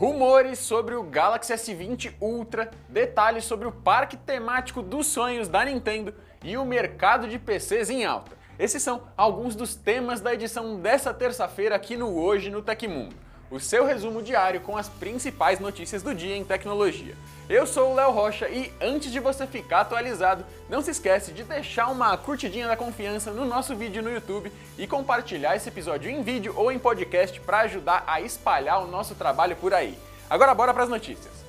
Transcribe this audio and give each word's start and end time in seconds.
rumores 0.00 0.60
sobre 0.60 0.94
o 0.94 1.02
Galaxy 1.02 1.52
S20 1.52 2.14
Ultra, 2.22 2.70
detalhes 2.88 3.44
sobre 3.44 3.68
o 3.68 3.72
parque 3.72 4.16
temático 4.16 4.80
dos 4.80 5.06
sonhos 5.08 5.46
da 5.46 5.62
Nintendo 5.62 6.14
e 6.42 6.56
o 6.56 6.64
mercado 6.64 7.28
de 7.28 7.38
PCs 7.38 7.90
em 7.90 8.06
alta. 8.06 8.32
Esses 8.58 8.82
são 8.82 9.02
alguns 9.14 9.54
dos 9.54 9.74
temas 9.74 10.22
da 10.22 10.32
edição 10.32 10.80
dessa 10.80 11.12
terça-feira 11.12 11.76
aqui 11.76 11.98
no 11.98 12.18
Hoje 12.18 12.48
no 12.48 12.62
Tecmundo 12.62 13.14
o 13.50 13.58
seu 13.58 13.84
resumo 13.84 14.22
diário 14.22 14.60
com 14.60 14.76
as 14.76 14.88
principais 14.88 15.58
notícias 15.58 16.02
do 16.02 16.14
dia 16.14 16.36
em 16.36 16.44
tecnologia. 16.44 17.16
Eu 17.48 17.66
sou 17.66 17.90
o 17.90 17.94
Léo 17.94 18.12
Rocha 18.12 18.48
e 18.48 18.72
antes 18.80 19.10
de 19.10 19.18
você 19.18 19.44
ficar 19.46 19.80
atualizado, 19.80 20.44
não 20.68 20.80
se 20.80 20.92
esquece 20.92 21.32
de 21.32 21.42
deixar 21.42 21.88
uma 21.88 22.16
curtidinha 22.16 22.68
da 22.68 22.76
confiança 22.76 23.32
no 23.32 23.44
nosso 23.44 23.74
vídeo 23.74 24.02
no 24.02 24.12
YouTube 24.12 24.52
e 24.78 24.86
compartilhar 24.86 25.56
esse 25.56 25.68
episódio 25.68 26.08
em 26.08 26.22
vídeo 26.22 26.54
ou 26.56 26.70
em 26.70 26.78
podcast 26.78 27.40
para 27.40 27.60
ajudar 27.62 28.04
a 28.06 28.20
espalhar 28.20 28.80
o 28.82 28.86
nosso 28.86 29.16
trabalho 29.16 29.56
por 29.56 29.74
aí. 29.74 29.98
Agora 30.28 30.54
bora 30.54 30.72
para 30.72 30.84
as 30.84 30.88
notícias. 30.88 31.44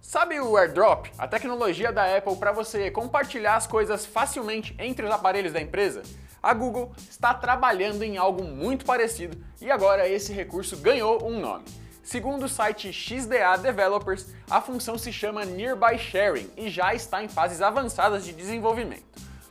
Sabe 0.00 0.38
o 0.40 0.58
AirDrop, 0.58 1.10
a 1.16 1.26
tecnologia 1.26 1.90
da 1.90 2.16
Apple 2.16 2.36
para 2.36 2.52
você 2.52 2.90
compartilhar 2.90 3.54
as 3.54 3.66
coisas 3.66 4.04
facilmente 4.04 4.74
entre 4.78 5.06
os 5.06 5.10
aparelhos 5.10 5.52
da 5.52 5.60
empresa? 5.60 6.02
A 6.42 6.52
Google 6.54 6.90
está 7.08 7.32
trabalhando 7.32 8.02
em 8.02 8.16
algo 8.16 8.42
muito 8.42 8.84
parecido 8.84 9.38
e 9.60 9.70
agora 9.70 10.08
esse 10.08 10.32
recurso 10.32 10.76
ganhou 10.76 11.24
um 11.24 11.38
nome. 11.38 11.64
Segundo 12.02 12.46
o 12.46 12.48
site 12.48 12.92
XDA 12.92 13.56
Developers, 13.62 14.26
a 14.50 14.60
função 14.60 14.98
se 14.98 15.12
chama 15.12 15.44
Nearby 15.44 15.96
Sharing 15.96 16.50
e 16.56 16.68
já 16.68 16.92
está 16.94 17.22
em 17.22 17.28
fases 17.28 17.62
avançadas 17.62 18.24
de 18.24 18.32
desenvolvimento. 18.32 19.04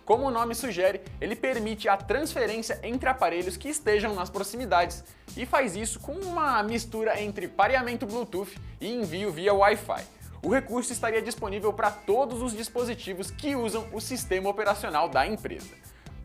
Como 0.04 0.26
o 0.26 0.31
nome 0.31 0.54
sugere, 0.54 1.00
ele 1.22 1.34
permite 1.34 1.88
a 1.88 1.95
transferência 1.95 2.77
entre 2.84 3.08
aparelhos 3.08 3.55
que 3.55 3.70
estejam 3.70 4.14
nas 4.14 4.30
proximidades 4.30 5.02
e 5.38 5.45
faz 5.45 5.78
isso 5.78 5.98
com 6.02 6.12
uma 6.12 6.62
mistura 6.62 7.22
entre 7.22 7.48
pareamento 7.48 8.05
Bluetooth 8.05 8.59
e 8.81 8.94
envio 8.94 9.31
via 9.31 9.53
Wi-Fi. 9.53 10.03
O 10.44 10.50
recurso 10.50 10.92
estaria 10.92 11.22
disponível 11.22 11.72
para 11.72 11.89
todos 11.89 12.42
os 12.42 12.52
dispositivos 12.52 13.31
que 13.31 13.55
usam 13.55 13.88
o 13.94 14.02
sistema 14.02 14.50
operacional 14.50 15.08
da 15.08 15.26
empresa. 15.26 15.70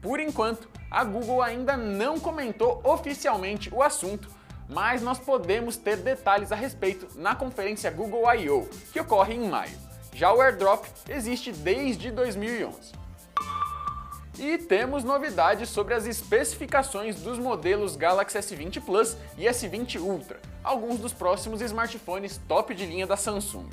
Por 0.01 0.21
enquanto, 0.21 0.69
a 0.91 1.05
Google 1.05 1.43
ainda 1.43 1.77
não 1.77 2.19
comentou 2.19 2.81
oficialmente 2.85 3.73
o 3.75 3.83
assunto, 3.83 4.29
mas 4.69 5.03
nós 5.03 5.19
podemos 5.19 5.77
ter 5.77 5.97
detalhes 5.97 6.53
a 6.53 6.57
respeito 6.57 7.09
na 7.19 7.35
conferência 7.35 7.91
Google 7.91 8.33
I.O., 8.35 8.69
que 8.93 9.01
ocorre 9.01 9.35
em 9.35 9.49
maio. 9.49 9.77
Já 10.13 10.33
o 10.33 10.41
AirDrop 10.41 10.87
existe 11.09 11.53
desde 11.53 12.11
2011. 12.11 12.93
E 14.39 14.59
temos 14.59 15.03
novidades 15.03 15.69
sobre 15.71 15.95
as 15.95 16.07
especificações 16.07 17.17
dos 17.17 17.39
modelos 17.39 17.97
Galaxy 17.97 18.39
S20 18.39 18.83
Plus 18.83 19.17
e 19.39 19.45
S20 19.45 19.99
Ultra, 20.01 20.39
alguns 20.63 20.99
dos 20.99 21.13
próximos 21.13 21.63
smartphones 21.63 22.39
top 22.47 22.75
de 22.75 22.85
linha 22.85 23.07
da 23.07 23.17
Samsung. 23.17 23.67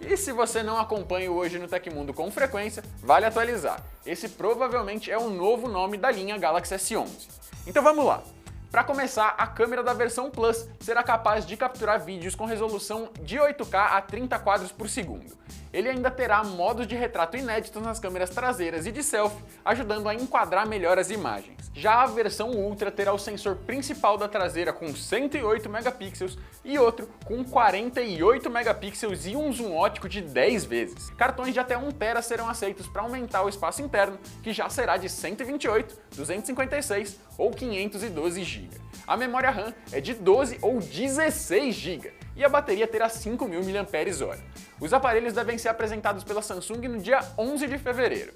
E 0.00 0.16
se 0.16 0.32
você 0.32 0.62
não 0.62 0.78
acompanha 0.78 1.30
Hoje 1.30 1.58
no 1.58 1.68
Tecmundo 1.68 2.14
com 2.14 2.30
frequência, 2.30 2.82
vale 3.02 3.26
atualizar. 3.26 3.82
Esse 4.04 4.28
provavelmente 4.30 5.10
é 5.10 5.18
o 5.18 5.28
novo 5.28 5.68
nome 5.68 5.98
da 5.98 6.10
linha 6.10 6.38
Galaxy 6.38 6.74
S11. 6.74 7.28
Então 7.66 7.82
vamos 7.82 8.04
lá! 8.04 8.22
Para 8.70 8.84
começar, 8.84 9.34
a 9.36 9.48
câmera 9.48 9.82
da 9.82 9.92
versão 9.92 10.30
Plus 10.30 10.66
será 10.78 11.02
capaz 11.02 11.44
de 11.44 11.56
capturar 11.56 12.00
vídeos 12.00 12.36
com 12.36 12.44
resolução 12.44 13.10
de 13.20 13.36
8K 13.36 13.74
a 13.74 14.00
30 14.00 14.38
quadros 14.38 14.70
por 14.70 14.88
segundo. 14.88 15.36
Ele 15.72 15.88
ainda 15.88 16.10
terá 16.10 16.42
modos 16.42 16.86
de 16.86 16.96
retrato 16.96 17.36
inéditos 17.36 17.82
nas 17.82 18.00
câmeras 18.00 18.30
traseiras 18.30 18.86
e 18.86 18.92
de 18.92 19.02
selfie, 19.02 19.42
ajudando 19.64 20.08
a 20.08 20.14
enquadrar 20.14 20.66
melhor 20.66 20.98
as 20.98 21.10
imagens. 21.10 21.70
Já 21.72 22.02
a 22.02 22.06
versão 22.06 22.50
Ultra 22.50 22.90
terá 22.90 23.12
o 23.12 23.18
sensor 23.18 23.56
principal 23.56 24.18
da 24.18 24.28
traseira 24.28 24.72
com 24.72 24.92
108 24.92 25.70
megapixels 25.70 26.36
e 26.64 26.76
outro 26.78 27.08
com 27.24 27.44
48 27.44 28.50
megapixels 28.50 29.26
e 29.26 29.36
um 29.36 29.52
zoom 29.52 29.76
ótico 29.76 30.08
de 30.08 30.20
10 30.20 30.64
vezes. 30.64 31.10
Cartões 31.10 31.54
de 31.54 31.60
até 31.60 31.78
1 31.78 31.92
TB 31.92 32.22
serão 32.22 32.48
aceitos 32.48 32.88
para 32.88 33.02
aumentar 33.02 33.42
o 33.42 33.48
espaço 33.48 33.80
interno, 33.80 34.18
que 34.42 34.52
já 34.52 34.68
será 34.68 34.96
de 34.96 35.08
128, 35.08 35.96
256 36.16 37.20
ou 37.38 37.52
512 37.52 38.42
GB. 38.42 38.80
A 39.06 39.16
memória 39.16 39.50
RAM 39.50 39.72
é 39.92 40.00
de 40.00 40.14
12 40.14 40.58
ou 40.60 40.80
16 40.80 41.74
GB 41.74 42.12
e 42.36 42.44
a 42.44 42.48
bateria 42.48 42.86
terá 42.86 43.08
5.000 43.08 43.46
mAh. 43.48 44.38
Os 44.80 44.94
aparelhos 44.94 45.34
devem 45.34 45.58
ser 45.58 45.68
apresentados 45.68 46.24
pela 46.24 46.40
Samsung 46.40 46.88
no 46.88 46.98
dia 46.98 47.20
11 47.36 47.66
de 47.66 47.76
fevereiro. 47.76 48.32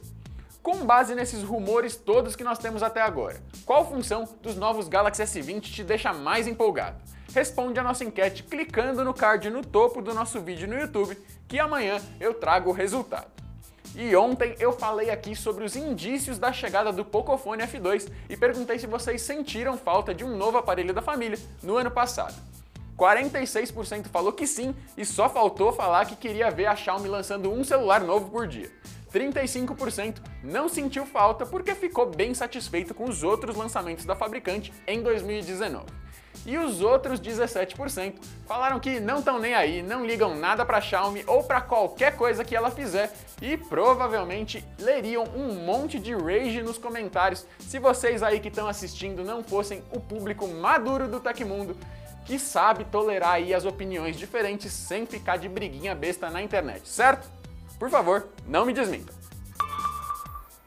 Com 0.63 0.85
base 0.85 1.15
nesses 1.15 1.43
rumores 1.43 1.97
todos 1.97 2.37
que 2.37 2.45
nós 2.45 2.59
temos 2.59 2.83
até 2.83 3.01
agora, 3.01 3.43
qual 3.65 3.89
função 3.89 4.29
dos 4.43 4.55
novos 4.55 4.87
Galaxy 4.87 5.23
S20 5.23 5.61
te 5.63 5.83
deixa 5.83 6.13
mais 6.13 6.47
empolgado? 6.47 7.01
Responde 7.35 7.81
a 7.81 7.83
nossa 7.83 8.05
enquete 8.05 8.43
clicando 8.43 9.05
no 9.05 9.15
card 9.15 9.49
no 9.49 9.63
topo 9.63 10.03
do 10.03 10.15
nosso 10.15 10.39
vídeo 10.41 10.69
no 10.69 10.79
YouTube, 10.79 11.17
que 11.49 11.59
amanhã 11.59 12.01
eu 12.21 12.35
trago 12.35 12.71
o 12.71 12.75
resultado. 12.75 13.33
E 13.95 14.15
ontem 14.15 14.55
eu 14.59 14.73
falei 14.73 15.11
aqui 15.11 15.35
sobre 15.35 15.65
os 15.65 15.77
indícios 15.77 16.39
da 16.39 16.53
chegada 16.53 16.93
do 16.93 17.05
Pocophone 17.05 17.63
F2 17.63 18.11
e 18.29 18.37
perguntei 18.37 18.79
se 18.79 18.87
vocês 18.87 19.23
sentiram 19.23 19.79
falta 19.79 20.13
de 20.13 20.25
um 20.25 20.37
novo 20.37 20.59
aparelho 20.59 20.93
da 20.93 21.01
família 21.01 21.39
no 21.63 21.77
ano 21.77 21.91
passado. 21.91 22.35
46% 22.97 24.07
falou 24.09 24.33
que 24.33 24.47
sim 24.47 24.75
e 24.97 25.05
só 25.05 25.29
faltou 25.29 25.73
falar 25.73 26.07
que 26.07 26.17
queria 26.17 26.51
ver 26.51 26.67
a 26.67 26.77
Xiaomi 26.77 27.09
lançando 27.09 27.53
um 27.53 27.65
celular 27.65 28.01
novo 28.01 28.31
por 28.31 28.47
dia. 28.47 28.71
35% 29.13 30.17
não 30.43 30.69
sentiu 30.69 31.07
falta 31.07 31.47
porque 31.47 31.75
ficou 31.75 32.11
bem 32.11 32.35
satisfeito 32.35 32.93
com 32.93 33.05
os 33.05 33.23
outros 33.23 33.57
lançamentos 33.57 34.05
da 34.05 34.17
fabricante 34.17 34.73
em 34.87 35.03
2019. 35.03 35.85
E 36.45 36.59
os 36.59 36.83
outros 36.83 37.21
17% 37.21 38.15
falaram 38.47 38.79
que 38.79 39.01
não 39.01 39.21
estão 39.21 39.39
nem 39.39 39.55
aí, 39.55 39.83
não 39.83 40.05
ligam 40.05 40.37
nada 40.37 40.65
para 40.65 40.81
Xiaomi 40.81 41.25
ou 41.27 41.45
para 41.45 41.61
qualquer 41.61 42.17
coisa 42.17 42.45
que 42.45 42.55
ela 42.55 42.71
fizer 42.71 43.11
e 43.41 43.57
provavelmente 43.57 44.65
leriam 44.79 45.25
um 45.35 45.55
monte 45.55 45.99
de 45.99 46.13
rage 46.13 46.61
nos 46.63 46.77
comentários 46.77 47.47
se 47.61 47.79
vocês 47.79 48.23
aí 48.23 48.41
que 48.41 48.49
estão 48.49 48.67
assistindo 48.67 49.25
não 49.25 49.43
fossem 49.43 49.83
o 49.91 50.01
público 50.01 50.47
maduro 50.49 51.09
do 51.09 51.21
Tecmundo 51.21 51.77
que 52.25 52.39
sabe 52.39 52.85
tolerar 52.85 53.33
aí 53.33 53.53
as 53.53 53.65
opiniões 53.65 54.17
diferentes 54.17 54.73
sem 54.73 55.07
ficar 55.07 55.37
de 55.37 55.49
briguinha 55.49 55.95
besta 55.95 56.31
na 56.31 56.43
internet, 56.43 56.89
certo? 56.89 57.31
Por 57.79 57.91
favor, 57.91 58.29
não 58.47 58.65
me 58.65 58.73
desminta. 58.73 59.13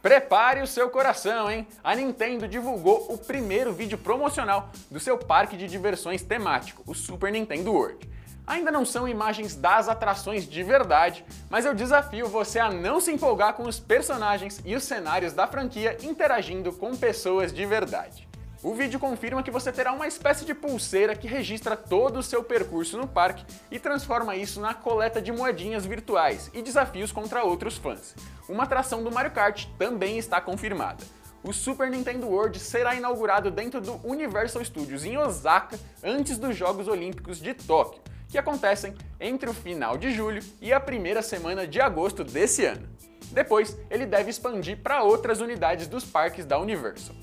Prepare 0.01 0.62
o 0.62 0.68
seu 0.68 0.90
coração, 0.90 1.50
hein? 1.50 1.68
A 1.84 1.95
Nintendo 1.95 2.47
divulgou 2.47 3.12
o 3.12 3.18
primeiro 3.18 3.73
vídeo 3.73 3.97
promocional 3.97 4.69
do 4.90 5.00
seu 5.00 5.18
parque 5.18 5.57
de 5.57 5.68
diversões 5.68 6.22
temático, 6.22 6.84
o 6.85 6.94
Super 6.94 7.31
Nintendo 7.31 7.74
World. 7.74 8.07
Ainda 8.45 8.72
não 8.72 8.85
são 8.85 9.07
imagens 9.07 9.56
das 9.56 9.89
atrações 9.89 10.47
de 10.47 10.63
verdade, 10.63 11.25
mas 11.50 11.66
eu 11.66 11.74
desafio 11.74 12.28
você 12.28 12.59
a 12.59 12.72
não 12.72 13.01
se 13.01 13.12
empolgar 13.12 13.56
com 13.56 13.63
os 13.63 13.79
personagens 13.79 14.62
e 14.63 14.75
os 14.75 14.84
cenários 14.85 15.34
da 15.34 15.47
franquia 15.47 15.97
interagindo 16.01 16.72
com 16.72 16.95
pessoas 16.95 17.51
de 17.51 17.66
verdade. 17.66 18.26
O 18.67 18.75
vídeo 18.75 19.00
confirma 19.00 19.41
que 19.41 19.50
você 19.50 19.72
terá 19.72 19.94
uma 19.94 20.09
espécie 20.09 20.44
de 20.44 20.53
pulseira 20.53 21.16
que 21.16 21.25
registra 21.25 21.78
todo 21.78 22.19
o 22.19 22.22
seu 22.22 22.44
percurso 22.44 22.97
no 22.97 23.07
parque 23.07 23.45
e 23.72 23.79
transforma 23.79 24.35
isso 24.35 24.59
na 24.59 24.73
coleta 24.73 25.22
de 25.22 25.31
moedinhas 25.31 25.85
virtuais 25.85 26.51
e 26.53 26.61
desafios 26.61 27.09
contra 27.09 27.45
outros 27.45 27.77
fãs. 27.77 28.13
Uma 28.50 28.63
atração 28.63 29.01
do 29.01 29.09
Mario 29.09 29.31
Kart 29.31 29.67
também 29.77 30.17
está 30.17 30.41
confirmada. 30.41 31.01
O 31.41 31.53
Super 31.53 31.89
Nintendo 31.89 32.27
World 32.27 32.59
será 32.59 32.94
inaugurado 32.94 33.50
dentro 33.50 33.79
do 33.79 34.06
Universal 34.06 34.66
Studios 34.66 35.06
em 35.06 35.17
Osaka 35.17 35.79
antes 36.03 36.38
dos 36.38 36.53
Jogos 36.53 36.89
Olímpicos 36.89 37.39
de 37.39 37.53
Tóquio, 37.53 38.01
que 38.27 38.38
acontecem 38.38 38.94
entre 39.17 39.50
o 39.50 39.53
final 39.53 39.97
de 39.97 40.11
julho 40.11 40.44
e 40.59 40.73
a 40.73 40.79
primeira 40.81 41.22
semana 41.22 41.66
de 41.66 41.79
agosto 41.79 42.22
desse 42.22 42.66
ano. 42.66 42.85
Depois, 43.31 43.77
ele 43.89 44.06
deve 44.06 44.29
expandir 44.29 44.77
para 44.83 45.03
outras 45.03 45.39
unidades 45.39 45.88
dos 45.88 46.03
parques 46.03 46.45
da 46.45 46.59
Universal. 46.59 47.16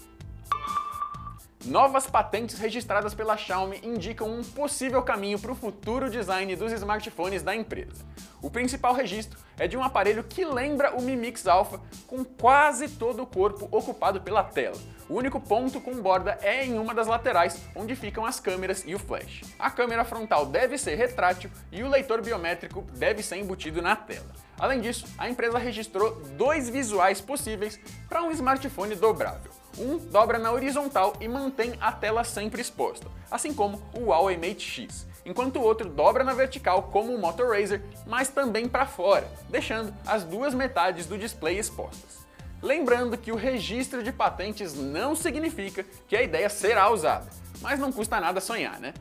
Novas 1.67 2.07
patentes 2.07 2.59
registradas 2.59 3.15
pela 3.15 3.39
Xiaomi 3.39 3.81
indicam 3.83 4.29
um 4.29 4.45
possível 4.45 5.01
caminho 5.03 5.39
para 5.39 5.51
o 5.51 5.55
futuro 5.55 6.11
design 6.11 6.55
dos 6.55 6.71
smartphones 6.73 7.43
da 7.43 7.57
empresa. 7.57 8.05
O 8.43 8.51
principal 8.51 8.93
registro 8.93 9.39
é 9.59 9.67
de 9.67 9.75
um 9.75 9.83
aparelho 9.83 10.23
que 10.23 10.45
lembra 10.45 10.95
o 10.95 11.01
Mi 11.01 11.17
Mix 11.17 11.47
Alpha, 11.47 11.81
com 12.07 12.23
quase 12.23 12.87
todo 12.89 13.23
o 13.23 13.27
corpo 13.27 13.67
ocupado 13.71 14.21
pela 14.21 14.45
tela. 14.45 14.77
O 15.09 15.15
único 15.15 15.41
ponto 15.41 15.81
com 15.81 16.03
borda 16.03 16.39
é 16.43 16.67
em 16.67 16.79
uma 16.79 16.93
das 16.93 17.07
laterais, 17.07 17.59
onde 17.75 17.97
ficam 17.97 18.27
as 18.27 18.39
câmeras 18.39 18.85
e 18.87 18.95
o 18.95 18.99
flash. 18.99 19.41
A 19.59 19.71
câmera 19.71 20.05
frontal 20.05 20.45
deve 20.45 20.77
ser 20.77 20.97
retrátil 20.97 21.51
e 21.73 21.83
o 21.83 21.89
leitor 21.89 22.21
biométrico 22.21 22.83
deve 22.93 23.23
ser 23.23 23.37
embutido 23.37 23.81
na 23.81 23.97
tela. 23.97 24.29
Além 24.59 24.83
disso, 24.83 25.07
a 25.17 25.31
empresa 25.31 25.57
registrou 25.57 26.21
dois 26.37 26.69
visuais 26.69 27.23
possíveis 27.23 27.81
para 28.07 28.23
um 28.23 28.31
smartphone 28.31 28.95
dobrável. 28.95 29.64
Um 29.79 29.99
dobra 29.99 30.39
na 30.39 30.53
horizontal 30.53 31.15
e 31.21 31.27
mantém 31.27 31.75
a 31.81 31.91
tela 31.91 32.23
sempre 32.23 32.61
exposta, 32.61 33.07
assim 33.31 33.53
como 33.53 33.83
o 33.93 34.07
Huawei 34.07 34.37
Mate 34.37 34.61
X, 34.61 35.07
enquanto 35.27 35.57
o 35.57 35.63
outro 35.63 35.89
dobra 35.89 36.23
na 36.23 36.33
vertical 36.33 36.85
como 36.85 37.13
o 37.13 37.19
Motor 37.19 37.57
Razr, 37.59 37.81
mas 38.07 38.29
também 38.29 38.69
para 38.69 38.87
fora, 38.87 39.29
deixando 39.49 39.93
as 40.07 40.23
duas 40.23 40.55
metades 40.55 41.07
do 41.07 41.19
display 41.19 41.59
expostas. 41.59 42.25
Lembrando 42.63 43.19
que 43.19 43.33
o 43.33 43.37
registro 43.37 44.03
de 44.03 44.13
patentes 44.13 44.75
não 44.75 45.15
significa 45.15 45.85
que 46.07 46.17
a 46.17 46.23
ideia 46.23 46.49
será 46.49 46.89
usada, 46.91 47.29
mas 47.61 47.79
não 47.79 47.93
custa 47.93 48.21
nada 48.21 48.41
sonhar, 48.41 48.79
né? 48.79 48.95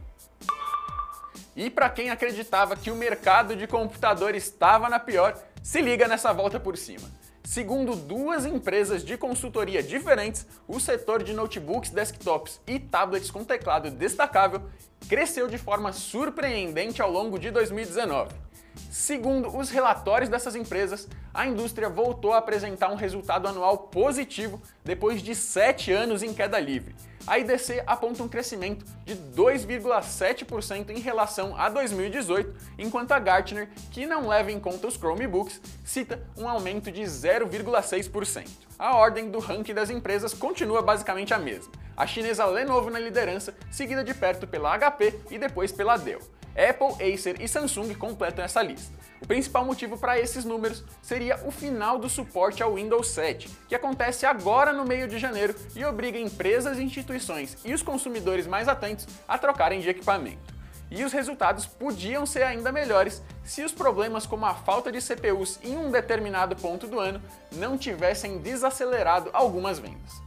E 1.56 1.70
para 1.70 1.90
quem 1.90 2.10
acreditava 2.10 2.76
que 2.76 2.90
o 2.90 2.96
mercado 2.96 3.56
de 3.56 3.68
computador 3.68 4.34
estava 4.34 4.90
na 4.90 5.00
pior, 5.00 5.38
se 5.62 5.82
liga 5.82 6.08
nessa 6.08 6.34
volta 6.34 6.60
por 6.60 6.76
cima. 6.76 7.08
Segundo 7.44 7.96
duas 7.96 8.46
empresas 8.46 9.04
de 9.04 9.18
consultoria 9.18 9.84
diferentes, 9.84 10.48
o 10.68 10.80
setor 10.80 11.24
de 11.24 11.34
notebooks, 11.34 11.90
desktops 11.90 12.62
e 12.66 12.80
tablets 12.80 13.30
com 13.30 13.44
teclado 13.44 13.92
destacável 13.92 14.62
cresceu 15.10 15.48
de 15.48 15.58
forma 15.58 15.92
surpreendente 15.92 17.02
ao 17.02 17.12
longo 17.12 17.38
de 17.38 17.52
2019. 17.52 18.43
Segundo 18.90 19.56
os 19.58 19.70
relatórios 19.70 20.30
dessas 20.30 20.56
empresas, 20.56 21.08
a 21.34 21.48
indústria 21.48 21.90
voltou 21.90 22.34
a 22.34 22.38
apresentar 22.38 22.90
um 22.90 22.96
resultado 22.96 23.48
anual 23.48 23.78
positivo 23.78 24.62
depois 24.84 25.22
de 25.22 25.34
sete 25.34 25.92
anos 25.92 26.22
em 26.22 26.34
queda 26.34 26.60
livre. 26.60 26.96
A 27.26 27.40
IDC 27.40 27.82
aponta 27.88 28.22
um 28.22 28.28
crescimento 28.28 28.86
de 29.06 29.16
2,7% 29.16 30.90
em 30.90 31.00
relação 31.00 31.58
a 31.58 31.70
2018, 31.70 32.54
enquanto 32.78 33.14
a 33.14 33.20
Gartner, 33.20 33.70
que 33.92 34.06
não 34.06 34.28
leva 34.28 34.52
em 34.52 34.60
conta 34.60 34.88
os 34.88 34.96
Chromebooks, 34.96 35.62
cita 35.86 36.22
um 36.38 36.48
aumento 36.50 36.92
de 36.92 37.02
0,6%. 37.02 38.50
A 38.78 38.98
ordem 38.98 39.32
do 39.32 39.40
ranking 39.40 39.74
das 39.74 39.90
empresas 39.90 40.34
continua 40.34 40.82
basicamente 40.82 41.34
a 41.34 41.40
mesma. 41.40 41.72
A 41.96 42.06
chinesa 42.06 42.46
Lenovo 42.46 42.90
na 42.90 43.00
liderança, 43.00 43.56
seguida 43.72 44.04
de 44.04 44.14
perto 44.14 44.46
pela 44.46 44.78
HP 44.78 45.22
e 45.32 45.38
depois 45.38 45.72
pela 45.72 45.96
Dell. 45.96 46.20
Apple, 46.56 47.14
Acer 47.14 47.42
e 47.42 47.48
Samsung 47.48 47.94
completam 47.96 48.46
essa 48.46 48.62
lista. 48.62 48.94
O 49.22 49.28
principal 49.28 49.66
motivo 49.66 49.98
para 49.98 50.20
esses 50.20 50.44
números 50.44 50.84
seria 51.02 51.40
o 51.46 51.52
final 51.52 51.98
do 51.98 52.10
suporte 52.10 52.62
ao 52.62 52.76
Windows 52.76 53.08
7, 53.08 53.50
que 53.68 53.76
acontece 53.76 54.26
agora 54.26 54.74
no 54.74 54.86
meio 54.86 55.08
de 55.08 55.18
janeiro 55.18 55.56
e 55.76 55.84
obriga 55.86 56.20
empresas, 56.20 56.80
instituições 56.80 57.58
e 57.64 57.74
os 57.74 57.82
consumidores 57.82 58.46
mais 58.46 58.68
atentos 58.68 59.08
a 59.28 59.38
trocarem 59.38 59.80
de 59.80 59.90
equipamento. 59.90 60.54
E 60.92 61.04
os 61.04 61.12
resultados 61.12 61.66
podiam 61.66 62.26
ser 62.26 62.44
ainda 62.44 62.72
melhores 62.72 63.24
se 63.44 63.64
os 63.64 63.72
problemas 63.72 64.28
como 64.28 64.46
a 64.46 64.54
falta 64.54 64.92
de 64.92 65.02
CPUs 65.02 65.58
em 65.64 65.76
um 65.76 65.90
determinado 65.90 66.56
ponto 66.56 66.86
do 66.86 67.00
ano 67.00 67.22
não 67.54 67.78
tivessem 67.78 68.38
desacelerado 68.38 69.30
algumas 69.34 69.80
vendas. 69.80 70.22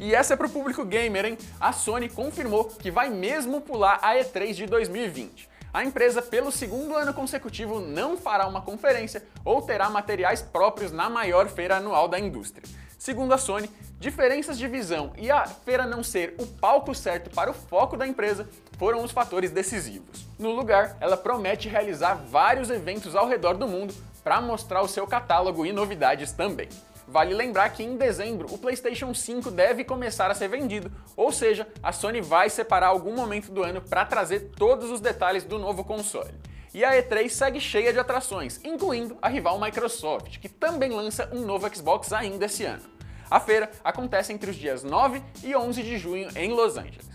E 0.00 0.14
essa 0.14 0.34
é 0.34 0.36
para 0.36 0.46
o 0.46 0.50
público 0.50 0.84
gamer, 0.84 1.24
hein? 1.24 1.38
A 1.60 1.72
Sony 1.72 2.08
confirmou 2.08 2.66
que 2.66 2.90
vai 2.90 3.10
mesmo 3.10 3.60
pular 3.60 3.98
a 4.00 4.14
E3 4.14 4.54
de 4.54 4.66
2020. 4.66 5.48
A 5.74 5.84
empresa, 5.84 6.22
pelo 6.22 6.52
segundo 6.52 6.96
ano 6.96 7.12
consecutivo, 7.12 7.80
não 7.80 8.16
fará 8.16 8.46
uma 8.46 8.62
conferência 8.62 9.24
ou 9.44 9.60
terá 9.60 9.90
materiais 9.90 10.40
próprios 10.40 10.92
na 10.92 11.10
maior 11.10 11.48
feira 11.48 11.76
anual 11.76 12.06
da 12.06 12.18
indústria. 12.18 12.66
Segundo 12.96 13.32
a 13.32 13.38
Sony, 13.38 13.68
diferenças 13.98 14.56
de 14.56 14.68
visão 14.68 15.12
e 15.16 15.30
a 15.30 15.46
feira 15.46 15.84
não 15.84 16.02
ser 16.02 16.34
o 16.38 16.46
palco 16.46 16.94
certo 16.94 17.30
para 17.30 17.50
o 17.50 17.54
foco 17.54 17.96
da 17.96 18.06
empresa 18.06 18.48
foram 18.78 19.02
os 19.02 19.10
fatores 19.10 19.50
decisivos. 19.50 20.26
No 20.38 20.52
lugar, 20.52 20.96
ela 21.00 21.16
promete 21.16 21.68
realizar 21.68 22.14
vários 22.14 22.70
eventos 22.70 23.16
ao 23.16 23.28
redor 23.28 23.54
do 23.54 23.68
mundo 23.68 23.94
para 24.22 24.40
mostrar 24.40 24.82
o 24.82 24.88
seu 24.88 25.06
catálogo 25.06 25.66
e 25.66 25.72
novidades 25.72 26.32
também. 26.32 26.68
Vale 27.08 27.32
lembrar 27.32 27.70
que 27.70 27.82
em 27.82 27.96
dezembro 27.96 28.52
o 28.52 28.58
PlayStation 28.58 29.14
5 29.14 29.50
deve 29.50 29.82
começar 29.82 30.30
a 30.30 30.34
ser 30.34 30.46
vendido, 30.46 30.92
ou 31.16 31.32
seja, 31.32 31.66
a 31.82 31.90
Sony 31.90 32.20
vai 32.20 32.50
separar 32.50 32.88
algum 32.88 33.14
momento 33.14 33.50
do 33.50 33.62
ano 33.62 33.80
para 33.80 34.04
trazer 34.04 34.50
todos 34.54 34.90
os 34.90 35.00
detalhes 35.00 35.42
do 35.42 35.58
novo 35.58 35.82
console. 35.82 36.34
E 36.74 36.84
a 36.84 36.92
E3 36.92 37.30
segue 37.30 37.60
cheia 37.60 37.94
de 37.94 37.98
atrações, 37.98 38.60
incluindo 38.62 39.16
a 39.22 39.28
rival 39.28 39.58
Microsoft, 39.58 40.38
que 40.38 40.50
também 40.50 40.90
lança 40.90 41.30
um 41.32 41.46
novo 41.46 41.74
Xbox 41.74 42.12
ainda 42.12 42.44
esse 42.44 42.66
ano. 42.66 42.84
A 43.30 43.40
feira 43.40 43.70
acontece 43.82 44.34
entre 44.34 44.50
os 44.50 44.56
dias 44.56 44.84
9 44.84 45.22
e 45.42 45.56
11 45.56 45.82
de 45.82 45.96
junho 45.96 46.28
em 46.36 46.52
Los 46.52 46.76
Angeles. 46.76 47.08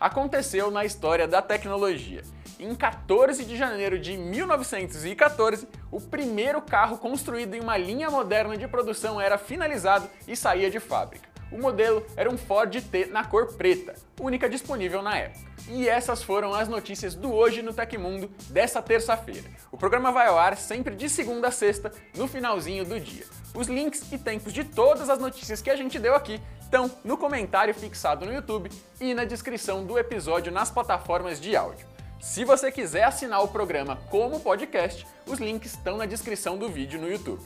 Aconteceu 0.00 0.70
na 0.70 0.82
história 0.82 1.28
da 1.28 1.42
tecnologia 1.42 2.22
em 2.58 2.74
14 2.74 3.44
de 3.44 3.56
janeiro 3.56 3.98
de 3.98 4.16
1914, 4.16 5.68
o 5.90 6.00
primeiro 6.00 6.60
carro 6.62 6.98
construído 6.98 7.54
em 7.54 7.60
uma 7.60 7.76
linha 7.76 8.10
moderna 8.10 8.56
de 8.56 8.66
produção 8.66 9.20
era 9.20 9.38
finalizado 9.38 10.08
e 10.26 10.34
saía 10.34 10.70
de 10.70 10.80
fábrica. 10.80 11.28
O 11.50 11.58
modelo 11.58 12.04
era 12.16 12.28
um 12.28 12.36
Ford 12.36 12.74
T 12.74 13.06
na 13.06 13.24
cor 13.24 13.54
preta, 13.54 13.94
única 14.20 14.48
disponível 14.48 15.00
na 15.00 15.16
época. 15.16 15.46
E 15.68 15.88
essas 15.88 16.22
foram 16.22 16.54
as 16.54 16.68
notícias 16.68 17.14
do 17.14 17.32
Hoje 17.32 17.62
no 17.62 17.72
Tecmundo 17.72 18.30
dessa 18.50 18.82
terça-feira. 18.82 19.48
O 19.70 19.76
programa 19.76 20.10
vai 20.10 20.26
ao 20.26 20.38
ar 20.38 20.56
sempre 20.56 20.94
de 20.94 21.08
segunda 21.08 21.48
a 21.48 21.50
sexta, 21.52 21.92
no 22.16 22.26
finalzinho 22.26 22.84
do 22.84 22.98
dia. 22.98 23.24
Os 23.54 23.68
links 23.68 24.10
e 24.12 24.18
tempos 24.18 24.52
de 24.52 24.64
todas 24.64 25.08
as 25.08 25.18
notícias 25.18 25.62
que 25.62 25.70
a 25.70 25.76
gente 25.76 25.98
deu 25.98 26.14
aqui 26.14 26.40
estão 26.60 26.90
no 27.04 27.16
comentário 27.16 27.74
fixado 27.74 28.26
no 28.26 28.32
YouTube 28.32 28.70
e 29.00 29.14
na 29.14 29.24
descrição 29.24 29.84
do 29.84 29.98
episódio 29.98 30.52
nas 30.52 30.70
plataformas 30.70 31.40
de 31.40 31.54
áudio. 31.56 31.95
Se 32.20 32.44
você 32.44 32.72
quiser 32.72 33.04
assinar 33.04 33.42
o 33.42 33.48
programa 33.48 33.96
como 34.10 34.40
podcast, 34.40 35.06
os 35.26 35.38
links 35.38 35.72
estão 35.72 35.96
na 35.96 36.06
descrição 36.06 36.56
do 36.56 36.68
vídeo 36.68 37.00
no 37.00 37.10
YouTube. 37.10 37.42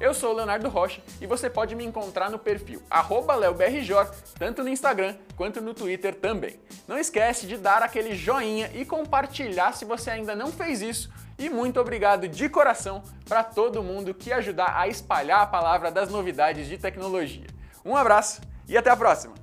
Eu 0.00 0.14
sou 0.14 0.32
o 0.32 0.36
Leonardo 0.36 0.68
Rocha 0.68 1.00
e 1.20 1.26
você 1.26 1.48
pode 1.48 1.76
me 1.76 1.84
encontrar 1.84 2.30
no 2.30 2.38
perfil 2.38 2.82
leobrjor, 3.38 4.10
tanto 4.38 4.62
no 4.62 4.68
Instagram 4.68 5.16
quanto 5.36 5.60
no 5.60 5.74
Twitter 5.74 6.14
também. 6.14 6.58
Não 6.88 6.98
esquece 6.98 7.46
de 7.46 7.56
dar 7.56 7.82
aquele 7.82 8.14
joinha 8.14 8.70
e 8.74 8.84
compartilhar 8.84 9.72
se 9.72 9.84
você 9.84 10.10
ainda 10.10 10.34
não 10.34 10.50
fez 10.50 10.82
isso. 10.82 11.10
E 11.38 11.48
muito 11.48 11.80
obrigado 11.80 12.26
de 12.26 12.48
coração 12.48 13.02
para 13.28 13.44
todo 13.44 13.82
mundo 13.82 14.14
que 14.14 14.32
ajudar 14.32 14.76
a 14.76 14.88
espalhar 14.88 15.40
a 15.40 15.46
palavra 15.46 15.90
das 15.90 16.10
novidades 16.10 16.66
de 16.66 16.78
tecnologia. 16.78 17.46
Um 17.84 17.96
abraço 17.96 18.40
e 18.68 18.76
até 18.76 18.90
a 18.90 18.96
próxima! 18.96 19.41